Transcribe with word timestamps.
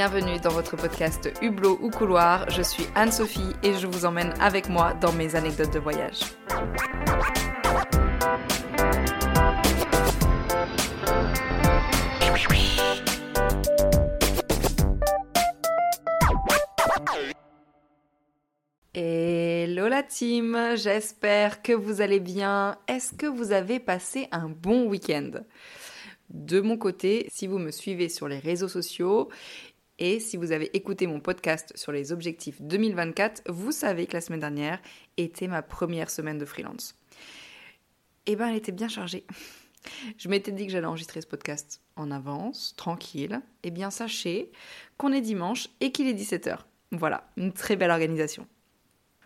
Bienvenue 0.00 0.38
dans 0.38 0.50
votre 0.50 0.76
podcast 0.76 1.28
Hublot 1.42 1.76
ou 1.82 1.90
Couloir. 1.90 2.48
Je 2.50 2.62
suis 2.62 2.84
Anne-Sophie 2.94 3.52
et 3.64 3.74
je 3.74 3.88
vous 3.88 4.04
emmène 4.04 4.32
avec 4.38 4.68
moi 4.68 4.94
dans 4.94 5.12
mes 5.12 5.34
anecdotes 5.34 5.74
de 5.74 5.80
voyage. 5.80 6.20
Hello 18.94 19.88
la 19.88 20.04
team, 20.04 20.56
j'espère 20.76 21.60
que 21.60 21.72
vous 21.72 22.00
allez 22.00 22.20
bien. 22.20 22.78
Est-ce 22.86 23.12
que 23.14 23.26
vous 23.26 23.50
avez 23.50 23.80
passé 23.80 24.28
un 24.30 24.48
bon 24.48 24.86
week-end? 24.86 25.40
De 26.30 26.60
mon 26.60 26.76
côté, 26.76 27.26
si 27.32 27.48
vous 27.48 27.58
me 27.58 27.72
suivez 27.72 28.08
sur 28.08 28.28
les 28.28 28.38
réseaux 28.38 28.68
sociaux 28.68 29.28
et 29.98 30.20
si 30.20 30.36
vous 30.36 30.52
avez 30.52 30.76
écouté 30.76 31.06
mon 31.06 31.20
podcast 31.20 31.72
sur 31.76 31.92
les 31.92 32.12
objectifs 32.12 32.60
2024, 32.62 33.50
vous 33.50 33.72
savez 33.72 34.06
que 34.06 34.12
la 34.12 34.20
semaine 34.20 34.40
dernière 34.40 34.80
était 35.16 35.48
ma 35.48 35.62
première 35.62 36.10
semaine 36.10 36.38
de 36.38 36.44
freelance. 36.44 36.94
Eh 38.26 38.36
ben, 38.36 38.48
elle 38.48 38.56
était 38.56 38.72
bien 38.72 38.88
chargée. 38.88 39.24
Je 40.16 40.28
m'étais 40.28 40.52
dit 40.52 40.66
que 40.66 40.72
j'allais 40.72 40.86
enregistrer 40.86 41.20
ce 41.20 41.26
podcast 41.26 41.80
en 41.96 42.10
avance, 42.10 42.74
tranquille. 42.76 43.40
Eh 43.62 43.70
bien, 43.70 43.90
sachez 43.90 44.52
qu'on 44.96 45.12
est 45.12 45.20
dimanche 45.20 45.68
et 45.80 45.92
qu'il 45.92 46.06
est 46.08 46.14
17h. 46.14 46.58
Voilà, 46.92 47.28
une 47.36 47.52
très 47.52 47.76
belle 47.76 47.90
organisation. 47.90 48.46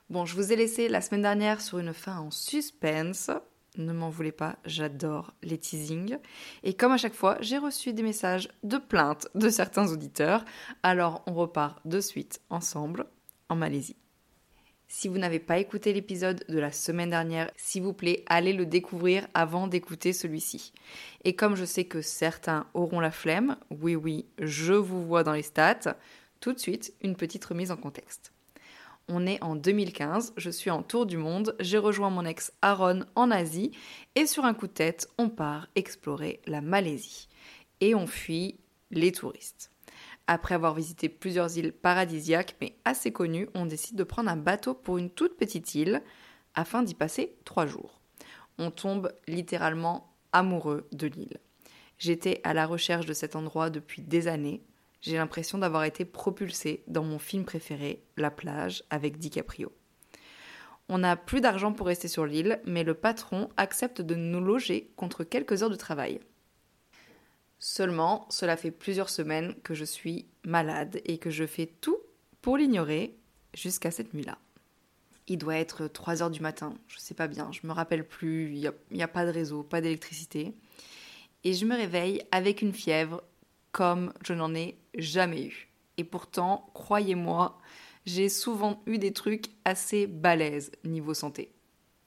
Bon, 0.08 0.24
je 0.24 0.34
vous 0.34 0.52
ai 0.52 0.56
laissé 0.56 0.88
la 0.88 1.00
semaine 1.00 1.22
dernière 1.22 1.60
sur 1.60 1.78
une 1.78 1.92
fin 1.92 2.18
en 2.18 2.30
suspense. 2.30 3.30
Ne 3.78 3.92
m'en 3.92 4.10
voulez 4.10 4.32
pas, 4.32 4.58
j'adore 4.66 5.32
les 5.42 5.56
teasings. 5.56 6.18
Et 6.62 6.74
comme 6.74 6.92
à 6.92 6.98
chaque 6.98 7.14
fois, 7.14 7.38
j'ai 7.40 7.56
reçu 7.56 7.94
des 7.94 8.02
messages 8.02 8.48
de 8.62 8.76
plainte 8.76 9.28
de 9.34 9.48
certains 9.48 9.90
auditeurs. 9.90 10.44
Alors 10.82 11.22
on 11.26 11.32
repart 11.32 11.80
de 11.86 12.00
suite 12.00 12.40
ensemble 12.50 13.06
en 13.48 13.56
Malaisie. 13.56 13.96
Si 14.88 15.08
vous 15.08 15.16
n'avez 15.16 15.38
pas 15.38 15.58
écouté 15.58 15.94
l'épisode 15.94 16.44
de 16.50 16.58
la 16.58 16.70
semaine 16.70 17.08
dernière, 17.08 17.50
s'il 17.56 17.82
vous 17.82 17.94
plaît, 17.94 18.24
allez 18.26 18.52
le 18.52 18.66
découvrir 18.66 19.26
avant 19.32 19.66
d'écouter 19.66 20.12
celui-ci. 20.12 20.74
Et 21.24 21.34
comme 21.34 21.56
je 21.56 21.64
sais 21.64 21.84
que 21.84 22.02
certains 22.02 22.66
auront 22.74 23.00
la 23.00 23.10
flemme, 23.10 23.56
oui 23.70 23.96
oui, 23.96 24.26
je 24.38 24.74
vous 24.74 25.02
vois 25.02 25.24
dans 25.24 25.32
les 25.32 25.42
stats, 25.42 25.96
tout 26.40 26.52
de 26.52 26.58
suite, 26.58 26.92
une 27.00 27.16
petite 27.16 27.44
remise 27.46 27.70
en 27.70 27.78
contexte. 27.78 28.31
On 29.14 29.26
est 29.26 29.42
en 29.42 29.56
2015, 29.56 30.32
je 30.38 30.48
suis 30.48 30.70
en 30.70 30.82
tour 30.82 31.04
du 31.04 31.18
monde, 31.18 31.54
j'ai 31.60 31.76
rejoint 31.76 32.08
mon 32.08 32.24
ex 32.24 32.50
Aaron 32.62 33.04
en 33.14 33.30
Asie 33.30 33.70
et 34.14 34.24
sur 34.24 34.46
un 34.46 34.54
coup 34.54 34.66
de 34.66 34.72
tête, 34.72 35.06
on 35.18 35.28
part 35.28 35.68
explorer 35.74 36.40
la 36.46 36.62
Malaisie. 36.62 37.28
Et 37.82 37.94
on 37.94 38.06
fuit 38.06 38.58
les 38.90 39.12
touristes. 39.12 39.70
Après 40.26 40.54
avoir 40.54 40.72
visité 40.72 41.10
plusieurs 41.10 41.58
îles 41.58 41.74
paradisiaques 41.74 42.56
mais 42.62 42.74
assez 42.86 43.12
connues, 43.12 43.50
on 43.52 43.66
décide 43.66 43.96
de 43.96 44.04
prendre 44.04 44.30
un 44.30 44.36
bateau 44.38 44.72
pour 44.72 44.96
une 44.96 45.10
toute 45.10 45.36
petite 45.36 45.74
île 45.74 46.02
afin 46.54 46.82
d'y 46.82 46.94
passer 46.94 47.36
trois 47.44 47.66
jours. 47.66 48.00
On 48.56 48.70
tombe 48.70 49.12
littéralement 49.28 50.10
amoureux 50.32 50.88
de 50.92 51.06
l'île. 51.06 51.36
J'étais 51.98 52.40
à 52.44 52.54
la 52.54 52.64
recherche 52.64 53.04
de 53.04 53.12
cet 53.12 53.36
endroit 53.36 53.68
depuis 53.68 54.00
des 54.00 54.26
années, 54.26 54.62
j'ai 55.02 55.16
l'impression 55.16 55.58
d'avoir 55.58 55.84
été 55.84 56.04
propulsée 56.04 56.84
dans 56.86 57.04
mon 57.04 57.18
film 57.18 57.44
préféré, 57.44 58.02
La 58.16 58.30
plage, 58.30 58.84
avec 58.88 59.18
DiCaprio. 59.18 59.72
On 60.88 60.98
n'a 60.98 61.16
plus 61.16 61.40
d'argent 61.40 61.72
pour 61.72 61.86
rester 61.88 62.08
sur 62.08 62.24
l'île, 62.24 62.60
mais 62.64 62.84
le 62.84 62.94
patron 62.94 63.48
accepte 63.56 64.00
de 64.00 64.14
nous 64.14 64.40
loger 64.40 64.92
contre 64.96 65.24
quelques 65.24 65.62
heures 65.62 65.70
de 65.70 65.76
travail. 65.76 66.20
Seulement, 67.58 68.26
cela 68.28 68.56
fait 68.56 68.70
plusieurs 68.70 69.08
semaines 69.08 69.54
que 69.62 69.74
je 69.74 69.84
suis 69.84 70.26
malade 70.44 71.00
et 71.04 71.18
que 71.18 71.30
je 71.30 71.46
fais 71.46 71.66
tout 71.66 71.98
pour 72.40 72.56
l'ignorer 72.56 73.16
jusqu'à 73.54 73.90
cette 73.90 74.14
nuit-là. 74.14 74.38
Il 75.28 75.38
doit 75.38 75.56
être 75.56 75.86
3 75.86 76.22
heures 76.22 76.30
du 76.30 76.40
matin, 76.40 76.74
je 76.88 76.98
sais 76.98 77.14
pas 77.14 77.28
bien, 77.28 77.50
je 77.52 77.66
me 77.66 77.72
rappelle 77.72 78.06
plus, 78.06 78.52
il 78.52 78.72
n'y 78.90 79.02
a, 79.02 79.08
pas 79.08 79.24
de 79.24 79.30
réseau, 79.30 79.62
pas 79.62 79.80
d'électricité. 79.80 80.52
Et 81.44 81.54
je 81.54 81.64
me 81.64 81.76
réveille 81.76 82.22
avec 82.32 82.62
une 82.62 82.72
fièvre 82.72 83.22
comme 83.72 84.12
je 84.24 84.34
n'en 84.34 84.54
ai 84.54 84.78
jamais 84.94 85.44
eu. 85.46 85.68
Et 85.96 86.04
pourtant, 86.04 86.70
croyez-moi, 86.74 87.58
j'ai 88.06 88.28
souvent 88.28 88.82
eu 88.86 88.98
des 88.98 89.12
trucs 89.12 89.46
assez 89.64 90.06
balèzes 90.06 90.72
niveau 90.84 91.14
santé. 91.14 91.52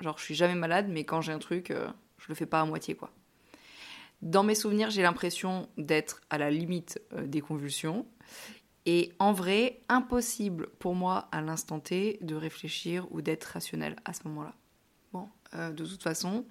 Genre, 0.01 0.17
je 0.17 0.23
suis 0.23 0.35
jamais 0.35 0.55
malade, 0.55 0.87
mais 0.89 1.03
quand 1.03 1.21
j'ai 1.21 1.31
un 1.31 1.39
truc, 1.39 1.71
euh, 1.71 1.87
je 2.17 2.25
le 2.29 2.35
fais 2.35 2.45
pas 2.45 2.61
à 2.61 2.65
moitié, 2.65 2.95
quoi. 2.95 3.11
Dans 4.21 4.43
mes 4.43 4.55
souvenirs, 4.55 4.89
j'ai 4.89 5.01
l'impression 5.01 5.69
d'être 5.77 6.21
à 6.29 6.37
la 6.37 6.49
limite 6.49 7.01
euh, 7.13 7.27
des 7.27 7.41
convulsions. 7.41 8.05
Et 8.85 9.13
en 9.19 9.33
vrai, 9.33 9.81
impossible 9.89 10.67
pour 10.79 10.95
moi 10.95 11.27
à 11.31 11.41
l'instant 11.41 11.79
T 11.79 12.17
de 12.21 12.35
réfléchir 12.35 13.07
ou 13.11 13.21
d'être 13.21 13.45
rationnel 13.45 13.95
à 14.05 14.13
ce 14.13 14.21
moment-là. 14.27 14.53
Bon, 15.11 15.29
euh, 15.53 15.71
de 15.71 15.85
toute 15.85 16.03
façon, 16.03 16.45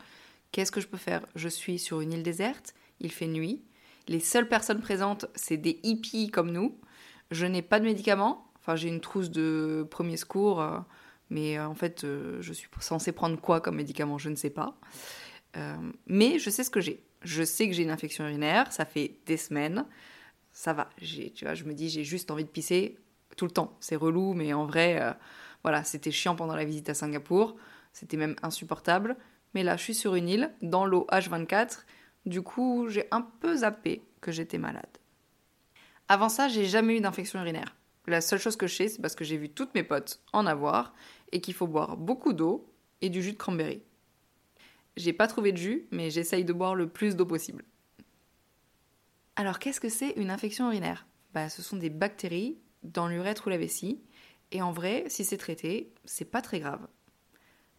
qu'est-ce 0.52 0.72
que 0.72 0.80
je 0.80 0.88
peux 0.88 0.98
faire? 0.98 1.26
Je 1.34 1.48
suis 1.48 1.78
sur 1.78 2.00
une 2.00 2.12
île 2.12 2.22
déserte, 2.22 2.74
il 3.00 3.12
fait 3.12 3.26
nuit, 3.26 3.62
les 4.08 4.20
seules 4.20 4.48
personnes 4.48 4.80
présentes, 4.80 5.26
c'est 5.34 5.56
des 5.56 5.80
hippies 5.82 6.30
comme 6.30 6.50
nous. 6.50 6.78
Je 7.30 7.46
n'ai 7.46 7.62
pas 7.62 7.80
de 7.80 7.84
médicaments. 7.84 8.50
Enfin, 8.56 8.76
j'ai 8.76 8.88
une 8.88 9.00
trousse 9.00 9.30
de 9.30 9.86
premier 9.90 10.16
secours, 10.16 10.60
euh, 10.60 10.78
mais 11.30 11.58
euh, 11.58 11.66
en 11.66 11.74
fait, 11.74 12.04
euh, 12.04 12.40
je 12.40 12.52
suis 12.52 12.68
censée 12.80 13.12
prendre 13.12 13.38
quoi 13.40 13.60
comme 13.60 13.76
médicament? 13.76 14.18
Je 14.18 14.30
ne 14.30 14.36
sais 14.36 14.50
pas. 14.50 14.78
mais 16.06 16.38
je 16.38 16.50
sais 16.50 16.64
ce 16.64 16.70
que 16.70 16.80
j'ai. 16.80 17.04
Je 17.22 17.42
sais 17.42 17.68
que 17.68 17.74
j'ai 17.74 17.82
une 17.82 17.90
infection 17.90 18.24
urinaire. 18.24 18.72
Ça 18.72 18.84
fait 18.84 19.18
des 19.26 19.36
semaines. 19.36 19.86
Ça 20.52 20.72
va. 20.72 20.90
Tu 20.98 21.44
vois, 21.44 21.54
je 21.54 21.64
me 21.64 21.74
dis, 21.74 21.88
j'ai 21.88 22.04
juste 22.04 22.30
envie 22.30 22.44
de 22.44 22.48
pisser 22.48 22.98
tout 23.36 23.46
le 23.46 23.50
temps. 23.50 23.76
C'est 23.80 23.96
relou, 23.96 24.34
mais 24.34 24.52
en 24.52 24.66
vrai, 24.66 25.16
voilà, 25.62 25.84
c'était 25.84 26.10
chiant 26.10 26.36
pendant 26.36 26.54
la 26.54 26.64
visite 26.64 26.88
à 26.90 26.94
Singapour. 26.94 27.56
C'était 27.92 28.16
même 28.16 28.36
insupportable. 28.42 29.16
Mais 29.54 29.62
là, 29.62 29.76
je 29.76 29.82
suis 29.82 29.94
sur 29.94 30.16
une 30.16 30.28
île, 30.28 30.52
dans 30.62 30.84
l'eau 30.84 31.06
H24. 31.12 31.84
Du 32.26 32.42
coup, 32.42 32.88
j'ai 32.88 33.06
un 33.10 33.22
peu 33.22 33.56
zappé 33.58 34.02
que 34.20 34.32
j'étais 34.32 34.58
malade. 34.58 34.98
Avant 36.08 36.28
ça, 36.28 36.48
j'ai 36.48 36.64
jamais 36.64 36.96
eu 36.96 37.00
d'infection 37.00 37.40
urinaire. 37.40 37.76
La 38.06 38.20
seule 38.20 38.38
chose 38.38 38.56
que 38.56 38.66
je 38.66 38.74
sais, 38.74 38.88
c'est 38.88 39.00
parce 39.00 39.14
que 39.14 39.24
j'ai 39.24 39.36
vu 39.36 39.48
toutes 39.48 39.74
mes 39.74 39.82
potes 39.82 40.20
en 40.32 40.46
avoir 40.46 40.94
et 41.32 41.40
qu'il 41.40 41.54
faut 41.54 41.66
boire 41.66 41.96
beaucoup 41.96 42.32
d'eau 42.32 42.70
et 43.00 43.08
du 43.08 43.22
jus 43.22 43.32
de 43.32 43.38
cranberry. 43.38 43.82
J'ai 44.96 45.12
pas 45.12 45.26
trouvé 45.26 45.52
de 45.52 45.56
jus, 45.56 45.86
mais 45.90 46.10
j'essaye 46.10 46.44
de 46.44 46.52
boire 46.52 46.74
le 46.74 46.88
plus 46.88 47.16
d'eau 47.16 47.26
possible. 47.26 47.64
Alors, 49.36 49.58
qu'est-ce 49.58 49.80
que 49.80 49.88
c'est 49.88 50.10
une 50.10 50.30
infection 50.30 50.68
urinaire? 50.68 51.06
Bah, 51.32 51.48
ce 51.48 51.62
sont 51.62 51.76
des 51.76 51.90
bactéries 51.90 52.58
dans 52.82 53.08
l'urètre 53.08 53.46
ou 53.46 53.50
la 53.50 53.58
vessie, 53.58 54.00
et 54.52 54.62
en 54.62 54.70
vrai, 54.70 55.04
si 55.08 55.24
c'est 55.24 55.38
traité, 55.38 55.92
c'est 56.04 56.30
pas 56.30 56.42
très 56.42 56.60
grave. 56.60 56.86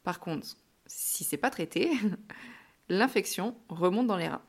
Par 0.03 0.19
contre, 0.19 0.57
si 0.87 1.23
c'est 1.23 1.37
pas 1.37 1.49
traité, 1.49 1.91
l'infection 2.89 3.55
remonte 3.69 4.07
dans 4.07 4.17
les 4.17 4.27
reins. 4.27 4.41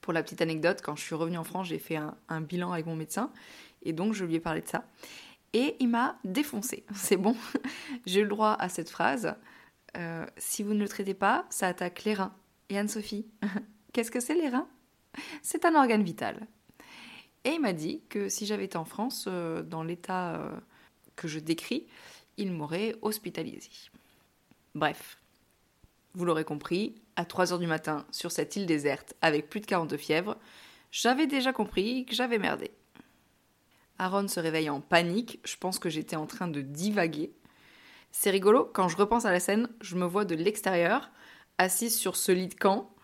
Pour 0.00 0.12
la 0.12 0.22
petite 0.22 0.42
anecdote, 0.42 0.80
quand 0.82 0.96
je 0.96 1.02
suis 1.02 1.14
revenue 1.14 1.38
en 1.38 1.44
France, 1.44 1.68
j'ai 1.68 1.78
fait 1.78 1.96
un, 1.96 2.40
bilan 2.40 2.72
avec 2.72 2.86
mon 2.86 2.96
médecin 2.96 3.30
et 3.82 3.92
donc 3.92 4.14
je 4.14 4.24
lui 4.24 4.34
ai 4.34 4.40
parlé 4.40 4.60
de 4.60 4.68
ça. 4.68 4.84
Et 5.52 5.76
il 5.80 5.88
m'a 5.88 6.18
défoncé. 6.24 6.84
C'est 6.94 7.16
bon, 7.16 7.36
j'ai 8.06 8.22
le 8.22 8.28
droit 8.28 8.56
à 8.58 8.68
cette 8.68 8.90
phrase. 8.90 9.34
Euh, 9.96 10.26
si 10.38 10.62
vous 10.62 10.74
ne 10.74 10.80
le 10.80 10.88
traitez 10.88 11.14
pas, 11.14 11.46
ça 11.50 11.68
attaque 11.68 12.04
les 12.04 12.14
reins. 12.14 12.34
Et 12.68 12.78
Anne-Sophie, 12.78 13.26
qu'est-ce 13.92 14.10
que 14.10 14.20
c'est 14.20 14.34
les 14.34 14.48
reins? 14.48 14.66
C'est 15.42 15.66
un 15.66 15.74
organe 15.74 16.02
vital. 16.02 16.46
Et 17.44 17.50
il 17.50 17.60
m'a 17.60 17.72
dit 17.72 18.02
que 18.08 18.28
si 18.28 18.46
j'avais 18.46 18.64
été 18.64 18.78
en 18.78 18.84
France, 18.84 19.26
euh, 19.28 19.62
dans 19.62 19.82
l'état 19.82 20.36
euh, 20.36 20.50
que 21.16 21.28
je 21.28 21.38
décris, 21.38 21.86
il 22.38 22.52
m'aurait 22.52 22.96
hospitalisé. 23.02 23.68
Bref, 24.74 25.18
vous 26.14 26.24
l'aurez 26.24 26.44
compris, 26.44 26.94
à 27.16 27.24
3 27.24 27.52
heures 27.52 27.58
du 27.58 27.66
matin 27.66 28.06
sur 28.10 28.32
cette 28.32 28.56
île 28.56 28.66
déserte 28.66 29.14
avec 29.20 29.48
plus 29.48 29.60
de 29.60 29.66
40 29.66 29.88
de 29.90 29.96
fièvre, 29.96 30.36
j'avais 30.90 31.26
déjà 31.26 31.52
compris 31.52 32.04
que 32.04 32.14
j'avais 32.14 32.38
merdé. 32.38 32.70
Aaron 33.98 34.28
se 34.28 34.40
réveille 34.40 34.70
en 34.70 34.80
panique, 34.80 35.40
je 35.44 35.56
pense 35.56 35.78
que 35.78 35.88
j'étais 35.88 36.16
en 36.16 36.26
train 36.26 36.48
de 36.48 36.60
divaguer. 36.60 37.32
C'est 38.10 38.30
rigolo, 38.30 38.70
quand 38.72 38.88
je 38.88 38.96
repense 38.96 39.24
à 39.24 39.32
la 39.32 39.40
scène, 39.40 39.68
je 39.80 39.96
me 39.96 40.04
vois 40.04 40.24
de 40.24 40.34
l'extérieur, 40.34 41.10
assise 41.58 41.96
sur 41.96 42.16
ce 42.16 42.32
lit 42.32 42.48
de 42.48 42.54
camp, 42.54 42.94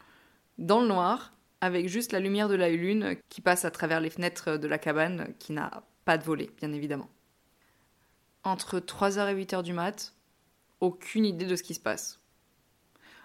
dans 0.58 0.80
le 0.80 0.88
noir, 0.88 1.32
avec 1.60 1.88
juste 1.88 2.12
la 2.12 2.20
lumière 2.20 2.48
de 2.48 2.54
la 2.54 2.68
lune 2.68 3.16
qui 3.28 3.40
passe 3.40 3.64
à 3.64 3.70
travers 3.70 4.00
les 4.00 4.10
fenêtres 4.10 4.56
de 4.56 4.68
la 4.68 4.78
cabane, 4.78 5.34
qui 5.38 5.52
n'a 5.52 5.82
pas 6.04 6.18
de 6.18 6.24
volet, 6.24 6.50
bien 6.58 6.72
évidemment. 6.72 7.08
Entre 8.44 8.80
3h 8.80 9.30
et 9.30 9.44
8h 9.44 9.62
du 9.62 9.72
mat, 9.72 10.14
aucune 10.80 11.24
idée 11.24 11.46
de 11.46 11.56
ce 11.56 11.62
qui 11.62 11.74
se 11.74 11.80
passe. 11.80 12.17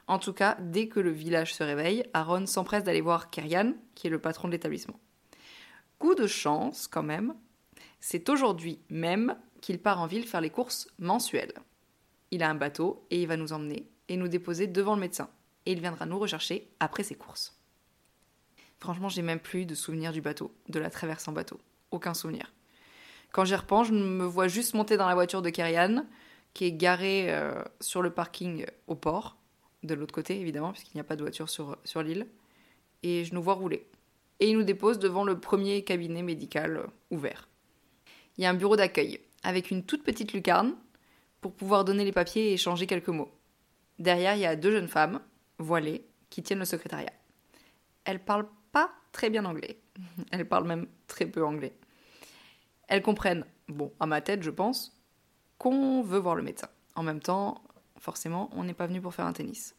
En 0.07 0.19
tout 0.19 0.33
cas, 0.33 0.57
dès 0.59 0.87
que 0.87 0.99
le 0.99 1.11
village 1.11 1.53
se 1.53 1.63
réveille, 1.63 2.03
Aaron 2.13 2.45
s'empresse 2.45 2.83
d'aller 2.83 3.01
voir 3.01 3.29
Kerian, 3.29 3.73
qui 3.95 4.07
est 4.07 4.09
le 4.09 4.19
patron 4.19 4.47
de 4.47 4.53
l'établissement. 4.53 4.99
Coup 5.97 6.15
de 6.15 6.27
chance, 6.27 6.87
quand 6.87 7.03
même, 7.03 7.35
c'est 8.01 8.27
aujourd'hui 8.27 8.79
même 8.89 9.37
qu'il 9.61 9.79
part 9.79 10.01
en 10.01 10.07
ville 10.07 10.27
faire 10.27 10.41
les 10.41 10.49
courses 10.49 10.89
mensuelles. 10.99 11.53
Il 12.31 12.43
a 12.43 12.49
un 12.49 12.55
bateau 12.55 13.07
et 13.11 13.21
il 13.21 13.27
va 13.27 13.37
nous 13.37 13.53
emmener 13.53 13.87
et 14.09 14.17
nous 14.17 14.27
déposer 14.27 14.67
devant 14.67 14.95
le 14.95 15.01
médecin. 15.01 15.29
Et 15.65 15.71
il 15.71 15.79
viendra 15.79 16.05
nous 16.05 16.19
rechercher 16.19 16.67
après 16.81 17.03
ses 17.03 17.15
courses. 17.15 17.57
Franchement, 18.79 19.07
j'ai 19.07 19.21
même 19.21 19.39
plus 19.39 19.65
de 19.65 19.75
souvenirs 19.75 20.11
du 20.11 20.19
bateau, 20.19 20.53
de 20.67 20.79
la 20.79 20.89
traversée 20.89 21.29
en 21.29 21.33
bateau. 21.33 21.61
aucun 21.91 22.13
souvenir. 22.13 22.51
Quand 23.31 23.45
j'y 23.45 23.55
repense, 23.55 23.87
je 23.87 23.93
me 23.93 24.25
vois 24.25 24.49
juste 24.49 24.73
monter 24.73 24.97
dans 24.97 25.07
la 25.07 25.15
voiture 25.15 25.41
de 25.41 25.49
Kerian, 25.49 26.05
qui 26.53 26.65
est 26.65 26.73
garée 26.73 27.33
euh, 27.33 27.63
sur 27.79 28.01
le 28.01 28.11
parking 28.11 28.65
au 28.87 28.95
port, 28.95 29.37
de 29.83 29.93
l'autre 29.93 30.13
côté 30.13 30.39
évidemment, 30.39 30.71
puisqu'il 30.71 30.97
n'y 30.97 31.01
a 31.01 31.05
pas 31.05 31.15
de 31.15 31.21
voiture 31.21 31.49
sur, 31.49 32.03
l'île, 32.03 32.27
et 33.03 33.25
je 33.25 33.33
nous 33.33 33.41
vois 33.41 33.53
rouler. 33.53 33.85
Et 34.39 34.49
il 34.49 34.57
nous 34.57 34.63
dépose 34.63 34.99
devant 34.99 35.23
le 35.23 35.39
premier 35.39 35.83
cabinet 35.83 36.23
médical 36.23 36.77
euh, 36.77 36.87
ouvert. 37.11 37.47
Il 38.37 38.43
y 38.43 38.47
a 38.47 38.49
un 38.49 38.55
bureau 38.55 38.75
d'accueil, 38.75 39.19
avec 39.43 39.71
une 39.71 39.83
toute 39.83 40.03
petite 40.03 40.33
lucarne, 40.33 40.75
pour 41.41 41.53
pouvoir 41.53 41.85
donner 41.85 42.05
les 42.05 42.11
papiers 42.11 42.49
et 42.49 42.53
échanger 42.53 42.87
quelques 42.87 43.09
mots. 43.09 43.31
Derrière, 43.99 44.35
il 44.35 44.41
y 44.41 44.45
a 44.45 44.55
deux 44.55 44.71
jeunes 44.71 44.87
femmes, 44.87 45.19
voilées, 45.59 46.05
qui 46.29 46.41
tiennent 46.41 46.59
le 46.59 46.65
secrétariat. 46.65 47.13
Elles 48.05 48.23
parlent 48.23 48.49
pas 48.71 48.91
très 49.11 49.29
bien 49.29 49.45
anglais. 49.45 49.77
Elles 50.31 50.47
parlent 50.47 50.67
même 50.67 50.87
très 51.07 51.25
peu 51.25 51.45
anglais. 51.45 51.73
Elles 52.87 53.01
comprennent, 53.01 53.45
bon, 53.67 53.91
à 53.99 54.05
ma 54.05 54.21
tête, 54.21 54.43
je 54.43 54.49
pense, 54.49 54.99
qu'on 55.57 56.01
veut 56.01 56.19
voir 56.19 56.35
le 56.35 56.43
médecin. 56.43 56.69
En 56.95 57.03
même 57.03 57.19
temps, 57.19 57.63
forcément, 58.03 58.49
on 58.51 58.65
n'est 58.65 58.73
pas 58.73 58.85
venu 58.85 59.01
pour 59.01 59.13
faire 59.15 59.25
un 59.25 59.33
tennis. 59.33 59.75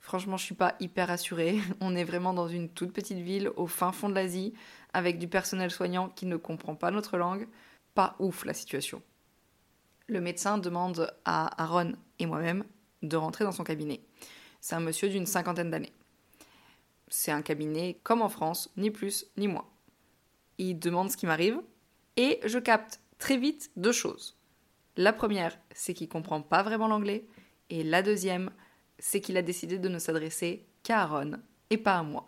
Franchement, 0.00 0.36
je 0.36 0.44
suis 0.44 0.54
pas 0.54 0.74
hyper 0.80 1.08
rassurée. 1.08 1.60
On 1.80 1.94
est 1.94 2.04
vraiment 2.04 2.34
dans 2.34 2.48
une 2.48 2.68
toute 2.68 2.92
petite 2.92 3.18
ville 3.18 3.50
au 3.56 3.66
fin 3.66 3.92
fond 3.92 4.08
de 4.08 4.14
l'Asie, 4.14 4.52
avec 4.92 5.18
du 5.18 5.28
personnel 5.28 5.70
soignant 5.70 6.08
qui 6.08 6.26
ne 6.26 6.36
comprend 6.36 6.74
pas 6.74 6.90
notre 6.90 7.16
langue. 7.16 7.48
Pas 7.94 8.16
ouf 8.18 8.44
la 8.44 8.54
situation. 8.54 9.02
Le 10.08 10.20
médecin 10.20 10.58
demande 10.58 11.12
à 11.24 11.62
Aaron 11.62 11.92
et 12.18 12.26
moi-même 12.26 12.64
de 13.02 13.16
rentrer 13.16 13.44
dans 13.44 13.52
son 13.52 13.64
cabinet. 13.64 14.00
C'est 14.60 14.74
un 14.74 14.80
monsieur 14.80 15.08
d'une 15.08 15.26
cinquantaine 15.26 15.70
d'années. 15.70 15.92
C'est 17.08 17.32
un 17.32 17.42
cabinet 17.42 18.00
comme 18.02 18.22
en 18.22 18.28
France, 18.28 18.70
ni 18.76 18.90
plus 18.90 19.26
ni 19.36 19.46
moins. 19.46 19.66
Il 20.58 20.78
demande 20.78 21.10
ce 21.10 21.16
qui 21.16 21.26
m'arrive, 21.26 21.60
et 22.16 22.40
je 22.44 22.58
capte 22.58 23.00
très 23.18 23.36
vite 23.36 23.70
deux 23.76 23.92
choses. 23.92 24.36
La 24.96 25.12
première, 25.12 25.56
c'est 25.72 25.94
qu'il 25.94 26.08
comprend 26.08 26.42
pas 26.42 26.62
vraiment 26.62 26.88
l'anglais, 26.88 27.24
et 27.70 27.82
la 27.82 28.02
deuxième, 28.02 28.50
c'est 28.98 29.20
qu'il 29.20 29.36
a 29.36 29.42
décidé 29.42 29.78
de 29.78 29.88
ne 29.88 29.98
s'adresser 29.98 30.66
qu'à 30.82 31.02
Aaron 31.02 31.32
et 31.70 31.78
pas 31.78 31.98
à 31.98 32.02
moi. 32.02 32.26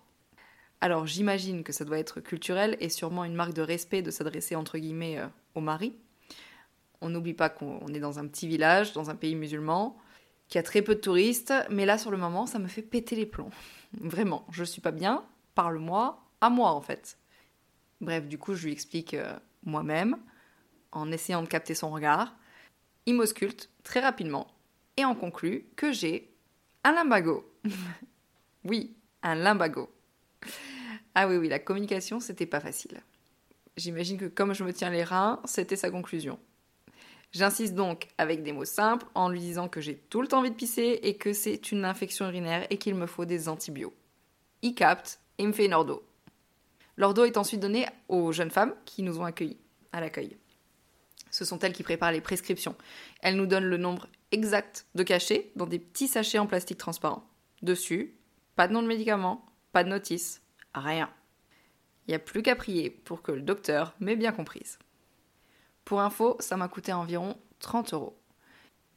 Alors 0.80 1.06
j'imagine 1.06 1.62
que 1.62 1.72
ça 1.72 1.84
doit 1.84 1.98
être 1.98 2.20
culturel 2.20 2.76
et 2.80 2.88
sûrement 2.88 3.24
une 3.24 3.34
marque 3.34 3.52
de 3.52 3.62
respect 3.62 4.02
de 4.02 4.10
s'adresser 4.10 4.56
entre 4.56 4.78
guillemets 4.78 5.18
euh, 5.18 5.26
au 5.54 5.60
mari. 5.60 5.94
On 7.00 7.10
n'oublie 7.10 7.34
pas 7.34 7.48
qu'on 7.48 7.86
est 7.88 8.00
dans 8.00 8.18
un 8.18 8.26
petit 8.26 8.46
village, 8.46 8.92
dans 8.92 9.10
un 9.10 9.14
pays 9.14 9.34
musulman, 9.34 9.96
qui 10.48 10.58
a 10.58 10.62
très 10.62 10.82
peu 10.82 10.94
de 10.94 11.00
touristes, 11.00 11.52
mais 11.70 11.86
là 11.86 11.98
sur 11.98 12.10
le 12.10 12.16
moment 12.16 12.46
ça 12.46 12.58
me 12.58 12.68
fait 12.68 12.82
péter 12.82 13.16
les 13.16 13.26
plombs. 13.26 13.50
Vraiment, 14.00 14.46
je 14.50 14.64
suis 14.64 14.80
pas 14.80 14.90
bien, 14.90 15.24
parle-moi, 15.54 16.22
à 16.40 16.50
moi 16.50 16.72
en 16.72 16.80
fait. 16.80 17.18
Bref, 18.00 18.26
du 18.26 18.38
coup 18.38 18.54
je 18.54 18.66
lui 18.66 18.72
explique 18.72 19.14
euh, 19.14 19.34
moi-même, 19.64 20.16
en 20.92 21.12
essayant 21.12 21.42
de 21.42 21.48
capter 21.48 21.74
son 21.74 21.90
regard. 21.90 22.34
Il 23.06 23.14
m'ausculte 23.14 23.70
très 23.82 24.00
rapidement 24.00 24.46
et 24.96 25.04
en 25.04 25.14
conclut 25.14 25.66
que 25.76 25.92
j'ai 25.92 26.30
un 26.84 26.92
limbago. 26.92 27.44
oui, 28.64 28.94
un 29.22 29.34
limbago. 29.34 29.90
Ah 31.14 31.28
oui, 31.28 31.36
oui, 31.36 31.48
la 31.48 31.58
communication, 31.58 32.20
c'était 32.20 32.46
pas 32.46 32.60
facile. 32.60 33.02
J'imagine 33.76 34.18
que 34.18 34.26
comme 34.26 34.54
je 34.54 34.64
me 34.64 34.72
tiens 34.72 34.90
les 34.90 35.04
reins, 35.04 35.40
c'était 35.44 35.76
sa 35.76 35.90
conclusion. 35.90 36.38
J'insiste 37.32 37.74
donc 37.74 38.08
avec 38.18 38.42
des 38.42 38.52
mots 38.52 38.64
simples 38.64 39.06
en 39.14 39.28
lui 39.28 39.40
disant 39.40 39.68
que 39.68 39.80
j'ai 39.80 39.96
tout 39.96 40.20
le 40.20 40.28
temps 40.28 40.38
envie 40.38 40.50
de 40.50 40.56
pisser 40.56 40.98
et 41.02 41.16
que 41.16 41.32
c'est 41.32 41.70
une 41.70 41.84
infection 41.84 42.26
urinaire 42.26 42.66
et 42.70 42.76
qu'il 42.76 42.94
me 42.96 43.06
faut 43.06 43.24
des 43.24 43.48
antibiotiques. 43.48 43.96
Il 44.62 44.74
capte 44.74 45.20
et 45.38 45.46
me 45.46 45.52
fait 45.52 45.66
une 45.66 45.74
ordo. 45.74 46.02
L'ordo 46.96 47.24
est 47.24 47.38
ensuite 47.38 47.60
donné 47.60 47.86
aux 48.08 48.32
jeunes 48.32 48.50
femmes 48.50 48.74
qui 48.84 49.02
nous 49.02 49.20
ont 49.20 49.24
accueillis 49.24 49.56
à 49.92 50.00
l'accueil. 50.00 50.36
Ce 51.40 51.46
sont 51.46 51.58
elles 51.60 51.72
qui 51.72 51.82
préparent 51.82 52.12
les 52.12 52.20
prescriptions. 52.20 52.76
Elles 53.22 53.34
nous 53.34 53.46
donnent 53.46 53.64
le 53.64 53.78
nombre 53.78 54.08
exact 54.30 54.84
de 54.94 55.02
cachets 55.02 55.52
dans 55.56 55.64
des 55.64 55.78
petits 55.78 56.06
sachets 56.06 56.38
en 56.38 56.46
plastique 56.46 56.76
transparent. 56.76 57.26
Dessus, 57.62 58.14
pas 58.56 58.68
de 58.68 58.74
nom 58.74 58.82
de 58.82 58.86
médicament, 58.86 59.46
pas 59.72 59.82
de 59.82 59.88
notice, 59.88 60.42
rien. 60.74 61.08
Il 62.06 62.10
n'y 62.10 62.14
a 62.14 62.18
plus 62.18 62.42
qu'à 62.42 62.56
prier 62.56 62.90
pour 62.90 63.22
que 63.22 63.32
le 63.32 63.40
docteur 63.40 63.94
m'ait 64.00 64.16
bien 64.16 64.32
comprise. 64.32 64.78
Pour 65.86 66.02
info, 66.02 66.36
ça 66.40 66.58
m'a 66.58 66.68
coûté 66.68 66.92
environ 66.92 67.38
30 67.60 67.94
euros. 67.94 68.20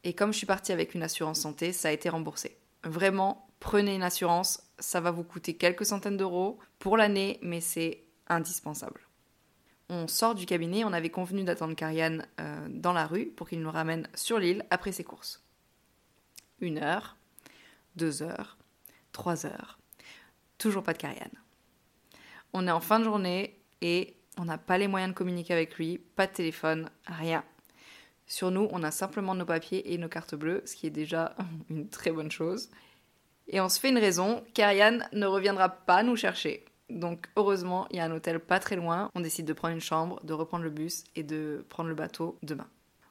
Et 0.03 0.13
comme 0.13 0.33
je 0.33 0.37
suis 0.39 0.45
partie 0.45 0.73
avec 0.73 0.95
une 0.95 1.03
assurance 1.03 1.39
santé, 1.39 1.71
ça 1.71 1.87
a 1.87 1.91
été 1.93 2.09
remboursé. 2.09 2.57
Vraiment, 2.83 3.47
prenez 3.61 3.95
une 3.95 4.03
assurance, 4.03 4.61
ça 4.79 4.99
va 4.99 5.11
vous 5.11 5.23
coûter 5.23 5.55
quelques 5.55 5.85
centaines 5.85 6.17
d'euros 6.17 6.59
pour 6.77 6.97
l'année, 6.97 7.39
mais 7.41 7.61
c'est 7.61 8.03
indispensable. 8.27 8.99
On 9.89 10.07
sort 10.07 10.35
du 10.35 10.45
cabinet, 10.45 10.83
on 10.83 10.94
avait 10.94 11.09
convenu 11.09 11.44
d'attendre 11.44 11.75
Karian 11.75 12.19
euh, 12.39 12.68
dans 12.69 12.94
la 12.94 13.06
rue 13.06 13.27
pour 13.27 13.50
qu'il 13.50 13.62
nous 13.62 13.71
ramène 13.71 14.07
sur 14.15 14.39
l'île 14.39 14.65
après 14.69 14.91
ses 14.91 15.03
courses. 15.03 15.44
Une 16.59 16.77
heure, 16.77 17.18
deux 17.95 18.24
heures, 18.24 18.57
trois 19.12 19.45
heures, 19.45 19.80
toujours 20.57 20.83
pas 20.83 20.94
de 20.94 21.00
Karian. 21.00 21.30
On 22.53 22.68
est 22.68 22.71
en 22.71 22.80
fin 22.80 23.00
de 23.00 23.03
journée 23.03 23.59
et 23.81 24.15
on 24.38 24.45
n'a 24.45 24.57
pas 24.57 24.77
les 24.77 24.88
moyens 24.88 25.13
de 25.13 25.18
communiquer 25.18 25.53
avec 25.53 25.75
lui, 25.75 25.97
pas 25.97 26.27
de 26.27 26.33
téléphone, 26.33 26.89
rien. 27.06 27.44
Sur 28.25 28.51
nous, 28.51 28.68
on 28.71 28.83
a 28.83 28.91
simplement 28.91 29.36
nos 29.36 29.45
papiers 29.45 29.94
et 29.94 29.97
nos 29.97 30.07
cartes 30.07 30.36
bleues, 30.36 30.62
ce 30.65 30.75
qui 30.75 30.88
est 30.88 30.91
déjà 30.91 31.36
une 31.69 31.89
très 31.89 32.12
bonne 32.12 32.31
chose. 32.31 32.69
Et 33.47 33.59
on 33.59 33.69
se 33.69 33.79
fait 33.79 33.89
une 33.89 33.97
raison, 33.97 34.44
Karian 34.53 35.00
ne 35.12 35.25
reviendra 35.25 35.69
pas 35.69 36.03
nous 36.03 36.15
chercher. 36.15 36.65
Donc 36.89 37.27
heureusement, 37.35 37.88
il 37.91 37.97
y 37.97 38.00
a 38.00 38.06
un 38.06 38.12
hôtel 38.12 38.39
pas 38.39 38.59
très 38.59 38.75
loin. 38.75 39.09
On 39.15 39.21
décide 39.21 39.45
de 39.45 39.53
prendre 39.53 39.74
une 39.74 39.81
chambre, 39.81 40.24
de 40.24 40.33
reprendre 40.33 40.63
le 40.63 40.69
bus 40.69 41.03
et 41.15 41.24
de 41.24 41.65
prendre 41.69 41.89
le 41.89 41.95
bateau 41.95 42.38
demain. 42.44 42.68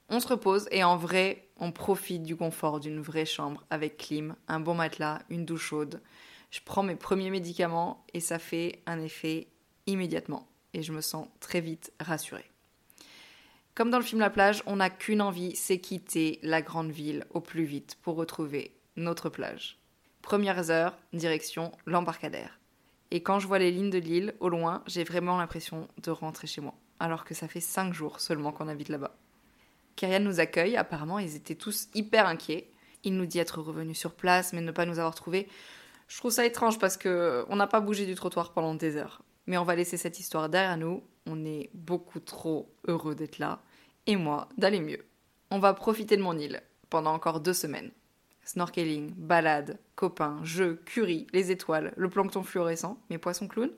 On 0.08 0.20
se 0.20 0.28
repose 0.28 0.68
et 0.70 0.84
en 0.84 0.96
vrai, 0.96 1.48
on 1.58 1.72
profite 1.72 2.22
du 2.22 2.36
confort 2.36 2.80
d'une 2.80 3.00
vraie 3.00 3.24
chambre 3.24 3.64
avec 3.70 3.96
clim, 3.96 4.36
un 4.46 4.60
bon 4.60 4.74
matelas, 4.74 5.22
une 5.30 5.46
douche 5.46 5.64
chaude. 5.64 6.02
Je 6.50 6.60
prends 6.64 6.82
mes 6.82 6.96
premiers 6.96 7.30
médicaments 7.30 8.04
et 8.12 8.20
ça 8.20 8.38
fait 8.38 8.82
un 8.86 9.00
effet 9.00 9.48
immédiatement 9.86 10.46
et 10.74 10.82
je 10.82 10.92
me 10.92 11.00
sens 11.00 11.28
très 11.40 11.60
vite 11.60 11.92
rassurée. 11.98 12.50
Comme 13.74 13.88
dans 13.88 13.98
le 13.98 14.04
film 14.04 14.20
La 14.20 14.28
plage, 14.28 14.62
on 14.66 14.76
n'a 14.76 14.90
qu'une 14.90 15.22
envie, 15.22 15.56
c'est 15.56 15.78
quitter 15.78 16.38
la 16.42 16.60
grande 16.60 16.90
ville 16.90 17.24
au 17.30 17.40
plus 17.40 17.64
vite 17.64 17.96
pour 18.02 18.16
retrouver 18.16 18.76
notre 18.96 19.30
plage. 19.30 19.78
Premières 20.20 20.70
heures, 20.70 20.98
direction 21.14 21.72
l'embarcadère. 21.86 22.58
Et 23.14 23.22
quand 23.22 23.38
je 23.38 23.46
vois 23.46 23.58
les 23.58 23.70
lignes 23.70 23.90
de 23.90 23.98
l'île 23.98 24.34
au 24.40 24.48
loin, 24.48 24.82
j'ai 24.86 25.04
vraiment 25.04 25.36
l'impression 25.36 25.86
de 26.02 26.10
rentrer 26.10 26.46
chez 26.46 26.62
moi, 26.62 26.72
alors 26.98 27.26
que 27.26 27.34
ça 27.34 27.46
fait 27.46 27.60
cinq 27.60 27.92
jours 27.92 28.20
seulement 28.20 28.52
qu'on 28.52 28.68
habite 28.68 28.88
là-bas. 28.88 29.14
Kyrian 29.96 30.20
nous 30.20 30.40
accueille, 30.40 30.78
apparemment 30.78 31.18
ils 31.18 31.36
étaient 31.36 31.54
tous 31.54 31.88
hyper 31.92 32.26
inquiets. 32.26 32.70
Il 33.04 33.18
nous 33.18 33.26
dit 33.26 33.38
être 33.38 33.60
revenu 33.60 33.94
sur 33.94 34.14
place, 34.14 34.54
mais 34.54 34.62
ne 34.62 34.70
pas 34.70 34.86
nous 34.86 34.98
avoir 34.98 35.14
trouvés. 35.14 35.46
Je 36.08 36.16
trouve 36.16 36.30
ça 36.30 36.46
étrange 36.46 36.78
parce 36.78 36.96
que 36.96 37.44
on 37.50 37.56
n'a 37.56 37.66
pas 37.66 37.80
bougé 37.80 38.06
du 38.06 38.14
trottoir 38.14 38.54
pendant 38.54 38.74
des 38.74 38.96
heures. 38.96 39.20
Mais 39.46 39.58
on 39.58 39.64
va 39.64 39.76
laisser 39.76 39.98
cette 39.98 40.18
histoire 40.18 40.48
derrière 40.48 40.78
nous. 40.78 41.02
On 41.26 41.44
est 41.44 41.68
beaucoup 41.74 42.18
trop 42.18 42.72
heureux 42.88 43.14
d'être 43.14 43.38
là. 43.38 43.60
Et 44.06 44.16
moi, 44.16 44.48
d'aller 44.56 44.80
mieux. 44.80 45.04
On 45.50 45.58
va 45.58 45.74
profiter 45.74 46.16
de 46.16 46.22
mon 46.22 46.38
île 46.38 46.62
pendant 46.88 47.12
encore 47.12 47.40
deux 47.40 47.52
semaines. 47.52 47.90
Snorkeling, 48.44 49.12
balade, 49.16 49.78
copains, 49.94 50.40
jeux, 50.42 50.82
curry, 50.84 51.26
les 51.32 51.50
étoiles, 51.50 51.92
le 51.96 52.08
plancton 52.08 52.42
fluorescent, 52.42 52.98
mes 53.08 53.18
poissons 53.18 53.48
clowns. 53.48 53.72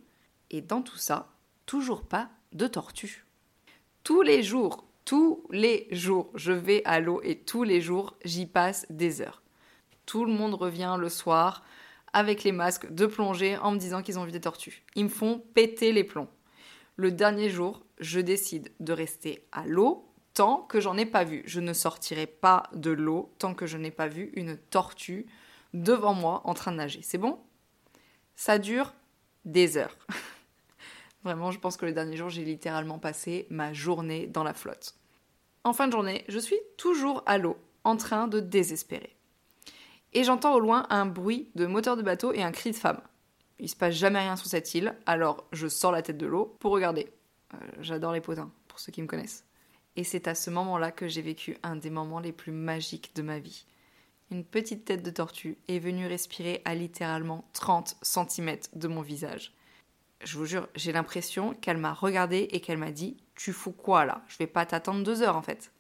Et 0.51 0.61
dans 0.61 0.83
tout 0.83 0.97
ça, 0.97 1.29
toujours 1.67 2.03
pas 2.03 2.31
de 2.53 2.67
tortue. 2.67 3.25
Tous 4.05 4.23
les 4.23 4.43
jours, 4.43 4.87
tous 5.05 5.45
les 5.51 5.87
jours, 5.91 6.31
je 6.35 6.53
vais 6.53 6.83
à 6.85 7.01
l'eau 7.01 7.21
et 7.23 7.39
tous 7.39 7.63
les 7.63 7.81
jours, 7.81 8.17
j'y 8.25 8.47
passe 8.47 8.87
des 8.89 9.21
heures. 9.21 9.43
Tout 10.07 10.25
le 10.25 10.33
monde 10.33 10.55
revient 10.55 10.97
le 10.99 11.09
soir 11.09 11.63
avec 12.13 12.45
les 12.45 12.53
masques 12.53 12.91
de 12.93 13.07
plongée 13.07 13.59
en 13.59 13.73
me 13.73 13.79
disant 13.79 14.03
qu'ils 14.03 14.19
ont 14.19 14.25
vu 14.25 14.33
des 14.33 14.41
tortues. 14.41 14.83
Ils 14.95 15.05
me 15.05 15.09
font 15.09 15.43
péter 15.55 15.93
les 15.93 16.05
plombs. 16.05 16.29
Le 16.97 17.11
dernier 17.11 17.51
jour, 17.51 17.83
je 17.99 18.21
décide 18.21 18.71
de 18.81 18.93
rester 18.93 19.45
à 19.53 19.67
l'eau 19.67 20.07
tant 20.35 20.63
que 20.63 20.81
j'en 20.81 20.97
ai 20.97 21.07
pas 21.07 21.25
vu. 21.25 21.43
Je 21.47 21.61
ne 21.61 21.73
sortirai 21.73 22.27
pas 22.27 22.65
de 22.75 22.91
l'eau 22.91 23.33
tant 23.39 23.55
que 23.55 23.67
je 23.67 23.79
n'ai 23.79 23.91
pas 23.91 24.09
vu 24.09 24.31
une 24.35 24.57
tortue 24.57 25.27
devant 25.73 26.15
moi 26.15 26.43
en 26.45 26.55
train 26.55 26.73
de 26.73 26.77
nager. 26.77 27.01
C'est 27.03 27.19
bon? 27.19 27.39
Ça 28.37 28.59
dure 28.59 28.93
des 29.45 29.77
heures. 29.77 29.97
Vraiment, 31.25 31.51
je 31.51 31.59
pense 31.59 31.77
que 31.77 31.87
le 31.87 31.93
dernier 31.93 32.17
jour, 32.17 32.29
j'ai 32.29 32.45
littéralement 32.45 32.99
passé 32.99 33.47
ma 33.49 33.73
journée 33.73 34.27
dans 34.27 34.45
la 34.45 34.53
flotte. 34.53 34.95
En 35.63 35.73
fin 35.73 35.87
de 35.87 35.93
journée, 35.93 36.25
je 36.29 36.39
suis 36.39 36.59
toujours 36.77 37.23
à 37.25 37.39
l'eau, 37.39 37.57
en 37.85 37.97
train 37.97 38.29
de 38.29 38.41
désespérer. 38.41 39.17
Et 40.13 40.23
j'entends 40.23 40.55
au 40.55 40.61
loin 40.61 40.87
un 40.91 41.07
bruit 41.07 41.49
de 41.55 41.67
moteur 41.67 41.97
de 41.97 42.03
bateau 42.03 42.33
et 42.33 42.43
un 42.43 42.53
cri 42.53 42.73
de 42.73 42.77
femme. 42.77 43.01
Il 43.59 43.69
se 43.69 43.77
passe 43.77 43.95
jamais 43.95 44.19
rien 44.19 44.37
sur 44.37 44.47
cette 44.47 44.75
île, 44.75 44.95
alors 45.07 45.47
je 45.53 45.67
sors 45.67 45.93
la 45.93 46.03
tête 46.03 46.19
de 46.19 46.27
l'eau 46.27 46.57
pour 46.61 46.73
regarder. 46.73 47.11
Euh, 47.55 47.57
j'adore 47.81 48.13
les 48.13 48.21
potins, 48.21 48.51
pour 48.69 48.79
ceux 48.79 48.93
qui 48.93 49.01
me 49.01 49.07
connaissent. 49.07 49.45
Et 49.97 50.05
c'est 50.05 50.29
à 50.29 50.35
ce 50.35 50.51
moment-là 50.51 50.91
que 50.91 51.09
j'ai 51.09 51.23
vécu 51.23 51.57
un 51.63 51.77
des 51.77 51.91
moments 51.91 52.21
les 52.21 52.33
plus 52.33 52.53
magiques 52.53 53.15
de 53.15 53.23
ma 53.23 53.39
vie. 53.39 53.65
Une 54.31 54.45
petite 54.45 54.85
tête 54.85 55.03
de 55.03 55.11
tortue 55.11 55.59
est 55.69 55.79
venue 55.79 56.07
respirer 56.07 56.63
à 56.65 56.75
littéralement 56.75 57.45
30 57.53 57.97
cm 58.03 58.57
de 58.75 58.89
mon 58.89 59.03
visage. 59.03 59.55
Je 60.25 60.39
vous 60.39 60.47
jure, 60.47 60.69
j'ai 60.75 60.93
l'impression 60.93 61.55
qu'elle 61.55 61.77
m'a 61.77 61.93
regardé 61.93 62.49
et 62.51 62.61
qu'elle 62.61 62.79
m'a 62.79 62.91
dit 62.91 63.17
tu 63.35 63.53
fous 63.53 63.73
quoi 63.73 64.05
là? 64.05 64.25
Je 64.27 64.39
vais 64.39 64.47
pas 64.47 64.65
t'attendre 64.67 65.05
deux 65.05 65.23
heures 65.23 65.37
en 65.37 65.43
fait. 65.43 65.71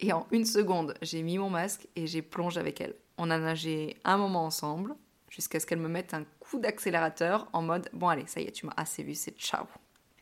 Et 0.00 0.12
en 0.12 0.26
une 0.30 0.44
seconde, 0.44 0.94
j'ai 1.02 1.22
mis 1.22 1.38
mon 1.38 1.50
masque 1.50 1.88
et 1.96 2.06
j'ai 2.06 2.22
plongé 2.22 2.60
avec 2.60 2.80
elle. 2.80 2.94
On 3.16 3.30
a 3.30 3.38
nagé 3.38 3.96
un 4.04 4.16
moment 4.16 4.44
ensemble, 4.44 4.94
jusqu'à 5.28 5.58
ce 5.58 5.66
qu'elle 5.66 5.80
me 5.80 5.88
mette 5.88 6.14
un 6.14 6.24
coup 6.38 6.60
d'accélérateur 6.60 7.48
en 7.52 7.62
mode 7.62 7.88
Bon, 7.92 8.08
allez, 8.08 8.26
ça 8.26 8.40
y 8.40 8.44
est, 8.44 8.52
tu 8.52 8.66
m'as 8.66 8.74
assez 8.76 9.02
vu, 9.02 9.14
c'est 9.14 9.36
ciao. 9.38 9.64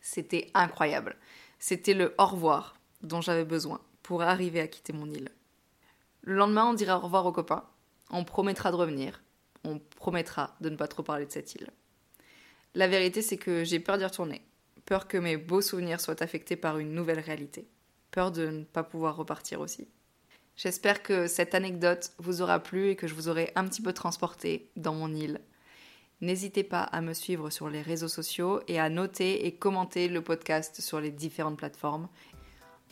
C'était 0.00 0.50
incroyable. 0.54 1.16
C'était 1.58 1.94
le 1.94 2.14
au 2.18 2.26
revoir 2.26 2.76
dont 3.06 3.20
j'avais 3.20 3.44
besoin 3.44 3.80
pour 4.02 4.22
arriver 4.22 4.60
à 4.60 4.68
quitter 4.68 4.92
mon 4.92 5.10
île. 5.10 5.30
Le 6.22 6.34
lendemain, 6.34 6.66
on 6.66 6.74
dira 6.74 6.98
au 6.98 7.00
revoir 7.00 7.26
aux 7.26 7.32
copains. 7.32 7.64
On 8.10 8.24
promettra 8.24 8.70
de 8.70 8.76
revenir. 8.76 9.22
On 9.64 9.78
promettra 9.78 10.56
de 10.60 10.68
ne 10.70 10.76
pas 10.76 10.88
trop 10.88 11.02
parler 11.02 11.26
de 11.26 11.32
cette 11.32 11.54
île. 11.54 11.70
La 12.74 12.88
vérité, 12.88 13.22
c'est 13.22 13.36
que 13.36 13.64
j'ai 13.64 13.80
peur 13.80 13.98
d'y 13.98 14.04
retourner. 14.04 14.42
Peur 14.84 15.08
que 15.08 15.16
mes 15.16 15.36
beaux 15.36 15.60
souvenirs 15.60 16.00
soient 16.00 16.22
affectés 16.22 16.56
par 16.56 16.78
une 16.78 16.94
nouvelle 16.94 17.20
réalité. 17.20 17.66
Peur 18.10 18.30
de 18.30 18.46
ne 18.48 18.64
pas 18.64 18.82
pouvoir 18.82 19.16
repartir 19.16 19.60
aussi. 19.60 19.88
J'espère 20.56 21.02
que 21.02 21.26
cette 21.26 21.54
anecdote 21.54 22.12
vous 22.18 22.42
aura 22.42 22.60
plu 22.60 22.88
et 22.88 22.96
que 22.96 23.06
je 23.06 23.14
vous 23.14 23.28
aurai 23.28 23.52
un 23.56 23.64
petit 23.66 23.82
peu 23.82 23.92
transporté 23.92 24.70
dans 24.76 24.94
mon 24.94 25.14
île. 25.14 25.40
N'hésitez 26.22 26.64
pas 26.64 26.82
à 26.82 27.02
me 27.02 27.12
suivre 27.12 27.50
sur 27.50 27.68
les 27.68 27.82
réseaux 27.82 28.08
sociaux 28.08 28.60
et 28.68 28.80
à 28.80 28.88
noter 28.88 29.46
et 29.46 29.54
commenter 29.54 30.08
le 30.08 30.22
podcast 30.22 30.80
sur 30.80 30.98
les 30.98 31.10
différentes 31.10 31.58
plateformes. 31.58 32.08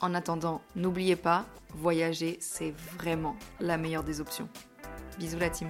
En 0.00 0.14
attendant, 0.14 0.60
n'oubliez 0.76 1.16
pas, 1.16 1.46
voyager, 1.74 2.36
c'est 2.40 2.74
vraiment 2.96 3.36
la 3.60 3.78
meilleure 3.78 4.04
des 4.04 4.20
options. 4.20 4.48
Bisous 5.18 5.38
la 5.38 5.50
team. 5.50 5.68